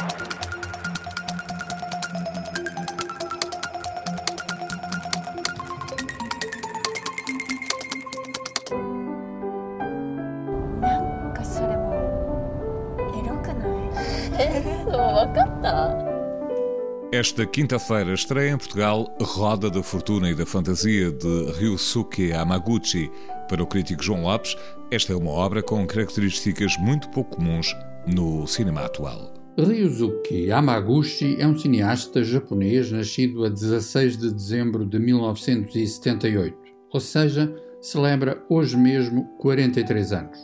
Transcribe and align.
Esta 17.12 17.44
quinta-feira 17.44 18.14
estreia 18.14 18.52
em 18.52 18.56
Portugal 18.56 19.14
Roda 19.20 19.68
da 19.68 19.82
Fortuna 19.82 20.30
e 20.30 20.34
da 20.34 20.46
Fantasia 20.46 21.10
de 21.10 21.52
Ryusuke 21.58 22.32
Hamaguchi. 22.32 23.10
Para 23.48 23.62
o 23.62 23.66
crítico 23.66 24.02
João 24.02 24.22
Lopes, 24.22 24.56
esta 24.90 25.12
é 25.12 25.16
uma 25.16 25.30
obra 25.30 25.62
com 25.62 25.86
características 25.86 26.76
muito 26.78 27.10
pouco 27.10 27.36
comuns 27.36 27.76
no 28.06 28.46
cinema 28.46 28.86
atual. 28.86 29.39
Ryusuke 29.62 30.50
Hamaguchi 30.50 31.36
é 31.38 31.46
um 31.46 31.56
cineasta 31.56 32.24
japonês 32.24 32.90
nascido 32.90 33.44
a 33.44 33.48
16 33.50 34.16
de 34.16 34.32
dezembro 34.32 34.86
de 34.86 34.98
1978, 34.98 36.56
ou 36.90 36.98
seja, 36.98 37.54
celebra 37.78 38.42
hoje 38.48 38.76
mesmo 38.76 39.24
43 39.38 40.12
anos. 40.12 40.38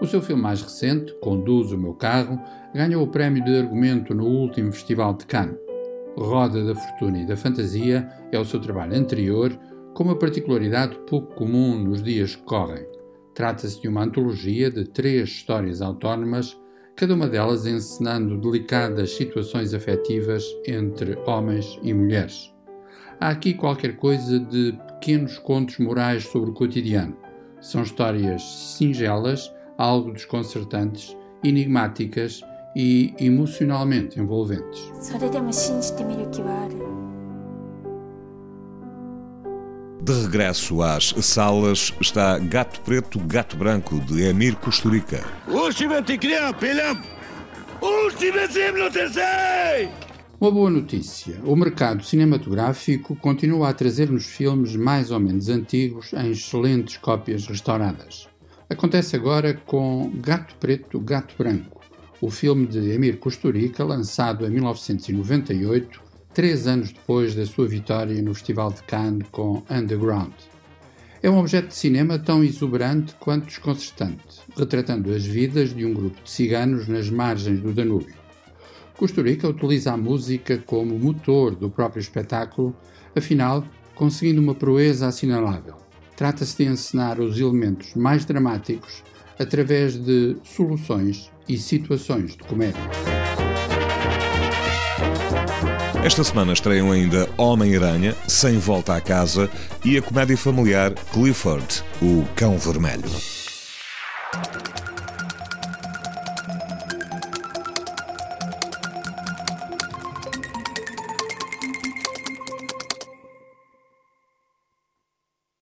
O 0.00 0.06
seu 0.06 0.22
filme 0.22 0.42
mais 0.42 0.62
recente, 0.62 1.12
Conduz 1.20 1.72
o 1.72 1.78
Meu 1.78 1.94
Carro, 1.94 2.40
ganhou 2.72 3.02
o 3.02 3.08
prémio 3.08 3.44
de 3.44 3.56
argumento 3.56 4.14
no 4.14 4.26
último 4.26 4.70
Festival 4.70 5.14
de 5.14 5.26
Cannes. 5.26 5.58
Roda 6.16 6.64
da 6.64 6.74
Fortuna 6.74 7.18
e 7.18 7.26
da 7.26 7.36
Fantasia 7.36 8.08
é 8.30 8.38
o 8.38 8.44
seu 8.44 8.60
trabalho 8.60 8.94
anterior, 8.94 9.58
com 9.92 10.04
uma 10.04 10.18
particularidade 10.18 10.96
pouco 11.08 11.34
comum 11.34 11.76
nos 11.82 12.00
dias 12.00 12.36
que 12.36 12.42
correm. 12.44 12.86
Trata-se 13.34 13.80
de 13.80 13.88
uma 13.88 14.04
antologia 14.04 14.70
de 14.70 14.84
três 14.84 15.30
histórias 15.30 15.82
autónomas, 15.82 16.56
cada 16.96 17.14
uma 17.14 17.28
delas 17.28 17.66
encenando 17.66 18.38
delicadas 18.38 19.12
situações 19.12 19.74
afetivas 19.74 20.44
entre 20.66 21.16
homens 21.26 21.78
e 21.82 21.92
mulheres. 21.92 22.52
Há 23.20 23.30
aqui 23.30 23.54
qualquer 23.54 23.96
coisa 23.96 24.38
de 24.38 24.78
pequenos 24.86 25.38
contos 25.38 25.78
morais 25.78 26.24
sobre 26.24 26.50
o 26.50 26.54
cotidiano. 26.54 27.16
São 27.60 27.82
histórias 27.82 28.42
singelas, 28.76 29.52
algo 29.78 30.12
desconcertantes, 30.12 31.16
enigmáticas 31.42 32.40
e 32.74 33.14
emocionalmente 33.18 34.18
envolventes. 34.18 34.80
De 40.02 40.12
regresso 40.12 40.82
às 40.82 41.14
salas 41.20 41.94
está 42.00 42.36
Gato 42.36 42.80
Preto, 42.80 43.20
Gato 43.20 43.56
Branco, 43.56 44.00
de 44.00 44.22
Emir 44.22 44.56
Kusturica. 44.56 45.24
Uma 50.40 50.50
boa 50.50 50.70
notícia: 50.70 51.40
o 51.44 51.54
mercado 51.54 52.02
cinematográfico 52.02 53.14
continua 53.14 53.68
a 53.68 53.72
trazer-nos 53.72 54.26
filmes 54.26 54.74
mais 54.74 55.12
ou 55.12 55.20
menos 55.20 55.48
antigos 55.48 56.12
em 56.14 56.32
excelentes 56.32 56.96
cópias 56.96 57.46
restauradas. 57.46 58.26
Acontece 58.68 59.14
agora 59.14 59.54
com 59.54 60.10
Gato 60.16 60.56
Preto, 60.56 60.98
Gato 60.98 61.36
Branco, 61.38 61.80
o 62.20 62.28
filme 62.28 62.66
de 62.66 62.90
Emir 62.90 63.18
Kusturica, 63.18 63.84
lançado 63.84 64.44
em 64.44 64.50
1998, 64.50 66.02
três 66.34 66.66
anos 66.66 66.92
depois 66.92 67.34
da 67.34 67.44
sua 67.44 67.68
vitória 67.68 68.20
no 68.22 68.34
Festival 68.34 68.72
de 68.72 68.82
Cannes 68.84 69.26
com 69.30 69.62
Underground. 69.70 70.32
É 71.22 71.30
um 71.30 71.38
objeto 71.38 71.68
de 71.68 71.74
cinema 71.74 72.18
tão 72.18 72.42
exuberante 72.42 73.14
quanto 73.20 73.46
desconcertante, 73.46 74.40
retratando 74.56 75.14
as 75.14 75.24
vidas 75.24 75.74
de 75.74 75.84
um 75.84 75.94
grupo 75.94 76.20
de 76.22 76.30
ciganos 76.30 76.88
nas 76.88 77.08
margens 77.10 77.60
do 77.60 77.72
Danúbio. 77.72 78.14
Kusturica 78.96 79.48
utiliza 79.48 79.92
a 79.92 79.96
música 79.96 80.58
como 80.58 80.98
motor 80.98 81.54
do 81.54 81.70
próprio 81.70 82.00
espetáculo, 82.00 82.74
afinal, 83.14 83.64
conseguindo 83.94 84.40
uma 84.40 84.54
proeza 84.54 85.06
assinalável. 85.06 85.76
Trata-se 86.16 86.56
de 86.56 86.64
encenar 86.64 87.20
os 87.20 87.38
elementos 87.38 87.94
mais 87.94 88.24
dramáticos 88.24 89.02
através 89.38 89.96
de 89.96 90.36
soluções 90.42 91.30
e 91.48 91.56
situações 91.58 92.32
de 92.36 92.44
comédia. 92.44 93.11
Esta 96.04 96.24
semana 96.24 96.52
estreiam 96.52 96.90
ainda 96.90 97.28
Homem-Aranha, 97.36 98.16
Sem 98.26 98.58
Volta 98.58 98.96
à 98.96 99.00
Casa 99.00 99.48
e 99.84 99.96
a 99.96 100.02
comédia 100.02 100.36
familiar 100.36 100.92
Clifford, 101.12 101.84
o 102.02 102.24
Cão 102.34 102.58
Vermelho. 102.58 103.08